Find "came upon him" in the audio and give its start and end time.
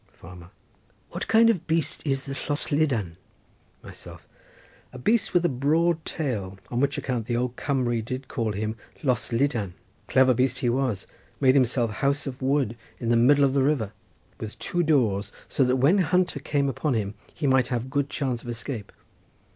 16.39-17.13